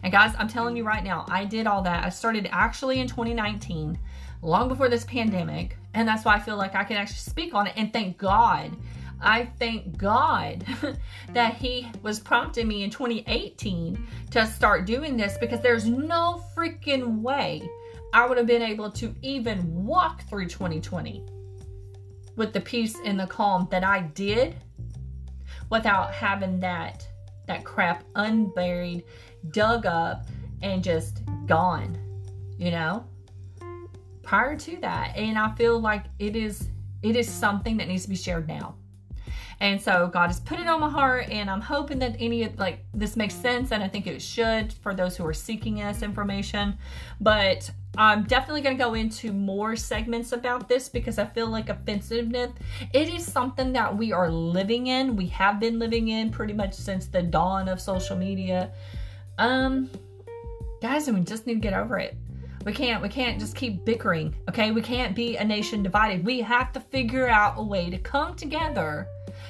And 0.03 0.13
guys, 0.13 0.35
I'm 0.37 0.49
telling 0.49 0.77
you 0.77 0.85
right 0.85 1.05
now, 1.05 1.25
I 1.29 1.45
did 1.45 1.67
all 1.67 1.83
that. 1.83 2.05
I 2.05 2.09
started 2.09 2.49
actually 2.51 2.99
in 2.99 3.07
2019, 3.07 3.99
long 4.43 4.69
before 4.69 4.89
this 4.89 5.05
pandemic, 5.05 5.79
and 5.95 6.07
that's 6.07 6.25
why 6.25 6.35
I 6.35 6.41
feel 6.41 6.57
like 6.57 6.75
I 6.75 6.85
can 6.85 6.97
actually 6.97 7.19
speak 7.19 7.55
on 7.55 7.69
it. 7.69 7.75
And 7.77 7.93
thank 7.93 8.19
God, 8.19 8.77
I 9.21 9.47
thank 9.59 9.97
God 9.97 10.65
that 11.33 11.55
He 11.55 11.91
was 12.03 12.21
prompting 12.21 12.69
me 12.69 12.83
in 12.83 12.91
2018 12.91 14.07
to 14.31 14.47
start 14.47 14.87
doing 14.87 15.17
this 15.17 15.37
because 15.39 15.61
there's 15.61 15.87
no 15.87 16.45
freaking 16.57 17.21
way 17.21 17.69
I 18.13 18.27
would 18.27 18.39
have 18.39 18.47
been 18.47 18.63
able 18.63 18.91
to 18.93 19.15
even 19.23 19.85
walk 19.85 20.23
through 20.29 20.47
2020 20.49 21.25
with 22.37 22.53
the 22.53 22.61
peace 22.61 22.97
and 23.05 23.19
the 23.19 23.27
calm 23.27 23.69
that 23.71 23.85
I 23.85 24.01
did 24.01 24.57
without 25.71 26.13
having 26.15 26.61
that 26.61 27.07
that 27.47 27.65
crap 27.65 28.05
unburied, 28.15 29.05
dug 29.51 29.87
up 29.87 30.27
and 30.63 30.85
just 30.85 31.23
gone, 31.47 31.97
you 32.59 32.71
know? 32.71 33.05
Prior 34.23 34.57
to 34.57 34.77
that, 34.83 35.17
and 35.17 35.39
I 35.39 35.55
feel 35.55 35.81
like 35.81 36.05
it 36.19 36.37
is 36.37 36.69
it 37.03 37.17
is 37.17 37.29
something 37.29 37.77
that 37.79 37.89
needs 37.89 38.03
to 38.03 38.09
be 38.09 38.17
shared 38.17 38.47
now. 38.47 38.75
And 39.61 39.81
so 39.81 40.07
God 40.07 40.29
has 40.29 40.39
put 40.39 40.61
it 40.61 40.69
on 40.69 40.81
my 40.81 40.89
heart, 40.89 41.29
and 41.31 41.51
I'm 41.51 41.61
hoping 41.61 41.99
that 41.99 42.15
any 42.21 42.45
of 42.45 42.59
like 42.59 42.85
this 42.95 43.17
makes 43.17 43.35
sense, 43.35 43.73
and 43.73 43.83
I 43.83 43.89
think 43.89 44.07
it 44.07 44.23
should 44.23 44.73
for 44.73 44.95
those 44.95 45.17
who 45.17 45.27
are 45.27 45.35
seeking 45.35 45.77
this 45.77 46.03
information. 46.03 46.79
But 47.21 47.69
I'm 47.97 48.23
definitely 48.23 48.61
going 48.61 48.77
to 48.77 48.83
go 48.83 48.95
into 48.95 49.33
more 49.33 49.75
segments 49.75 50.31
about 50.31 50.69
this 50.69 50.89
because 50.89 51.19
I 51.19 51.27
feel 51.27 51.49
like 51.49 51.69
offensiveness, 51.69 52.53
it 52.93 53.13
is 53.13 53.27
something 53.31 53.73
that 53.73 53.97
we 53.97 54.13
are 54.13 54.31
living 54.31 54.87
in. 54.87 55.17
We 55.17 55.27
have 55.29 55.59
been 55.59 55.81
living 55.81 56.09
in 56.09 56.31
pretty 56.31 56.53
much 56.53 56.75
since 56.75 57.07
the 57.07 57.23
dawn 57.23 57.69
of 57.69 57.81
social 57.81 58.17
media. 58.17 58.71
Um, 59.39 59.91
guys, 60.81 61.09
and 61.09 61.19
we 61.19 61.25
just 61.25 61.49
need 61.49 61.55
to 61.55 61.61
get 61.61 61.75
over 61.75 61.99
it. 61.99 62.17
We 62.65 62.73
can't 62.73 63.03
we 63.03 63.09
can't 63.09 63.41
just 63.41 63.57
keep 63.57 63.85
bickering, 63.85 64.35
okay? 64.49 64.71
We 64.71 64.83
can't 64.83 65.17
be 65.17 65.37
a 65.37 65.45
nation 65.45 65.83
divided. 65.83 66.25
We 66.25 66.41
have 66.43 66.73
to 66.75 66.81
figure 66.81 67.29
out 67.29 67.55
a 67.57 67.63
way 67.63 67.91
to 67.91 67.99
come 67.99 68.37
together 68.37 69.09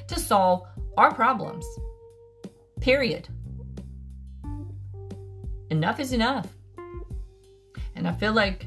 to 0.09 0.18
solve 0.18 0.66
our 0.97 1.14
problems. 1.14 1.64
Period. 2.80 3.28
Enough 5.71 6.00
is 6.00 6.12
enough. 6.12 6.47
And 7.95 8.07
I 8.07 8.12
feel 8.12 8.33
like 8.33 8.66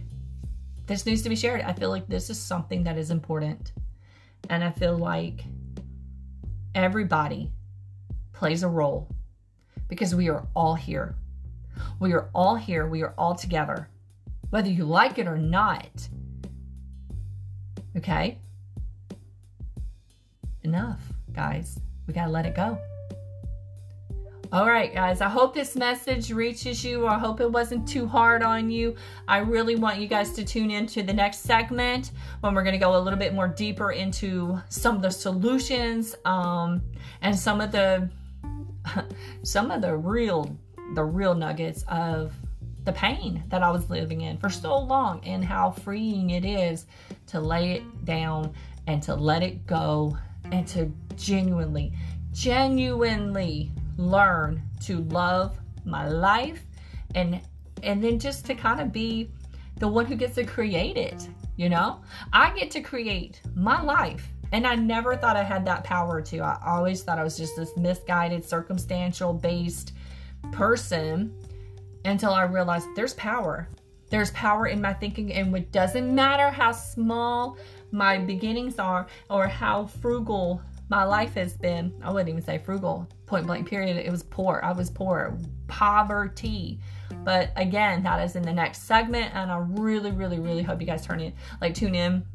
this 0.87 1.05
needs 1.05 1.21
to 1.21 1.29
be 1.29 1.35
shared. 1.35 1.61
I 1.61 1.73
feel 1.73 1.89
like 1.89 2.07
this 2.07 2.29
is 2.29 2.39
something 2.39 2.83
that 2.83 2.97
is 2.97 3.11
important. 3.11 3.71
And 4.49 4.63
I 4.63 4.71
feel 4.71 4.97
like 4.97 5.45
everybody 6.75 7.51
plays 8.33 8.63
a 8.63 8.67
role 8.67 9.07
because 9.87 10.15
we 10.15 10.29
are 10.29 10.45
all 10.55 10.75
here. 10.75 11.15
We 11.99 12.13
are 12.13 12.29
all 12.33 12.55
here. 12.55 12.87
We 12.87 13.03
are 13.03 13.13
all 13.17 13.35
together, 13.35 13.87
whether 14.49 14.69
you 14.69 14.85
like 14.85 15.17
it 15.17 15.27
or 15.27 15.37
not. 15.37 16.09
Okay? 17.95 18.37
Enough, 20.63 21.10
guys. 21.33 21.79
We 22.07 22.13
got 22.13 22.25
to 22.25 22.31
let 22.31 22.45
it 22.45 22.55
go. 22.55 22.79
All 24.53 24.67
right, 24.67 24.93
guys, 24.93 25.21
I 25.21 25.29
hope 25.29 25.53
this 25.53 25.77
message 25.77 26.29
reaches 26.29 26.83
you. 26.83 27.07
I 27.07 27.17
hope 27.17 27.39
it 27.39 27.49
wasn't 27.49 27.87
too 27.87 28.05
hard 28.05 28.43
on 28.43 28.69
you. 28.69 28.97
I 29.25 29.37
really 29.37 29.77
want 29.77 29.99
you 29.99 30.07
guys 30.07 30.33
to 30.33 30.43
tune 30.43 30.69
into 30.69 31.03
the 31.03 31.13
next 31.13 31.37
segment 31.39 32.11
when 32.41 32.53
we're 32.53 32.63
going 32.63 32.73
to 32.73 32.77
go 32.77 32.97
a 32.97 32.99
little 32.99 33.17
bit 33.17 33.33
more 33.33 33.47
deeper 33.47 33.93
into 33.93 34.61
some 34.67 34.97
of 34.97 35.01
the 35.01 35.09
solutions 35.09 36.15
um, 36.25 36.81
and 37.21 37.33
some 37.33 37.61
of 37.61 37.71
the 37.71 38.09
some 39.43 39.71
of 39.71 39.81
the 39.81 39.95
real 39.95 40.53
the 40.95 41.03
real 41.03 41.33
nuggets 41.33 41.85
of 41.87 42.33
the 42.83 42.91
pain 42.91 43.43
that 43.47 43.63
I 43.63 43.71
was 43.71 43.89
living 43.89 44.19
in 44.19 44.37
for 44.37 44.49
so 44.49 44.77
long 44.77 45.21
and 45.23 45.45
how 45.45 45.71
freeing 45.71 46.31
it 46.31 46.43
is 46.43 46.87
to 47.27 47.39
lay 47.39 47.71
it 47.71 48.05
down 48.05 48.53
and 48.87 49.01
to 49.03 49.15
let 49.15 49.43
it 49.43 49.65
go 49.65 50.17
and 50.51 50.67
to 50.67 50.91
genuinely 51.15 51.93
genuinely 52.31 53.71
learn 53.97 54.61
to 54.79 55.01
love 55.05 55.57
my 55.85 56.07
life 56.07 56.63
and 57.15 57.41
and 57.83 58.03
then 58.03 58.19
just 58.19 58.45
to 58.45 58.55
kind 58.55 58.79
of 58.79 58.91
be 58.91 59.29
the 59.77 59.87
one 59.87 60.05
who 60.05 60.15
gets 60.15 60.35
to 60.35 60.43
create 60.43 60.97
it 60.97 61.27
you 61.61 61.69
know? 61.69 62.01
I 62.33 62.53
get 62.57 62.71
to 62.71 62.81
create 62.81 63.41
my 63.55 63.81
life 63.81 64.27
and 64.51 64.65
i 64.65 64.75
never 64.75 65.15
thought 65.15 65.37
i 65.37 65.43
had 65.43 65.63
that 65.65 65.83
power 65.83 66.21
to. 66.21 66.39
I 66.39 66.57
always 66.65 67.03
thought 67.03 67.19
i 67.19 67.23
was 67.23 67.37
just 67.37 67.55
this 67.55 67.75
misguided 67.77 68.43
circumstantial 68.43 69.33
based 69.33 69.93
person 70.51 71.33
until 72.05 72.31
i 72.31 72.43
realized 72.43 72.87
there's 72.95 73.13
power 73.13 73.69
there's 74.11 74.29
power 74.31 74.67
in 74.67 74.81
my 74.81 74.93
thinking 74.93 75.33
and 75.33 75.55
it 75.55 75.71
doesn't 75.71 76.13
matter 76.13 76.51
how 76.51 76.71
small 76.73 77.57
my 77.91 78.17
beginnings 78.17 78.77
are 78.77 79.07
or 79.29 79.47
how 79.47 79.85
frugal 79.85 80.61
my 80.89 81.05
life 81.05 81.33
has 81.35 81.53
been. 81.55 81.93
I 82.03 82.11
wouldn't 82.11 82.29
even 82.29 82.43
say 82.43 82.57
frugal 82.57 83.07
point 83.25 83.47
blank 83.47 83.67
period. 83.69 83.95
It 83.95 84.11
was 84.11 84.23
poor. 84.23 84.59
I 84.61 84.73
was 84.73 84.89
poor. 84.89 85.37
Poverty. 85.67 86.79
But 87.23 87.51
again 87.55 88.03
that 88.03 88.21
is 88.21 88.35
in 88.35 88.43
the 88.43 88.53
next 88.53 88.83
segment 88.83 89.33
and 89.33 89.51
i 89.51 89.57
really 89.57 90.11
really 90.11 90.39
really 90.39 90.63
hope 90.63 90.81
you 90.81 90.87
guys 90.87 91.05
turn 91.05 91.19
in 91.19 91.33
like 91.61 91.75
tune 91.75 91.93
in 91.93 92.25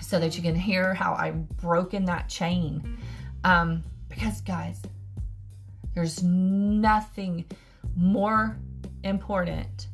so 0.00 0.18
that 0.18 0.36
you 0.36 0.42
can 0.42 0.54
hear 0.54 0.92
how 0.92 1.14
i've 1.14 1.48
broken 1.56 2.04
that 2.04 2.28
chain. 2.28 2.98
Um 3.42 3.82
because 4.08 4.40
guys 4.40 4.80
there's 5.94 6.22
nothing 6.22 7.44
more 7.96 8.56
important 9.02 9.88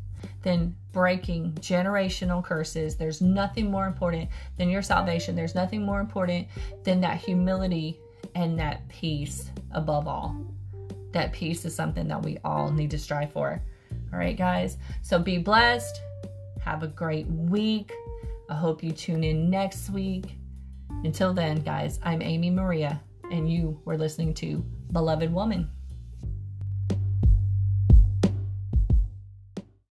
than 0.44 0.76
breaking 0.92 1.52
generational 1.54 2.44
curses. 2.44 2.96
There's 2.96 3.20
nothing 3.20 3.70
more 3.70 3.86
important 3.86 4.28
than 4.56 4.68
your 4.68 4.82
salvation. 4.82 5.34
There's 5.34 5.54
nothing 5.54 5.84
more 5.84 6.00
important 6.00 6.46
than 6.84 7.00
that 7.00 7.18
humility 7.18 7.98
and 8.34 8.58
that 8.58 8.86
peace 8.88 9.50
above 9.72 10.06
all. 10.06 10.36
That 11.12 11.32
peace 11.32 11.64
is 11.64 11.74
something 11.74 12.06
that 12.08 12.22
we 12.22 12.38
all 12.44 12.70
need 12.70 12.90
to 12.92 12.98
strive 12.98 13.32
for. 13.32 13.60
All 14.12 14.18
right, 14.18 14.36
guys. 14.36 14.76
So 15.02 15.18
be 15.18 15.38
blessed. 15.38 16.00
Have 16.60 16.82
a 16.82 16.88
great 16.88 17.26
week. 17.26 17.92
I 18.48 18.54
hope 18.54 18.82
you 18.82 18.92
tune 18.92 19.24
in 19.24 19.50
next 19.50 19.90
week. 19.90 20.36
Until 21.04 21.32
then, 21.32 21.60
guys, 21.62 21.98
I'm 22.02 22.22
Amy 22.22 22.50
Maria, 22.50 23.00
and 23.30 23.50
you 23.50 23.80
were 23.84 23.96
listening 23.96 24.34
to 24.34 24.64
Beloved 24.92 25.32
Woman. 25.32 25.70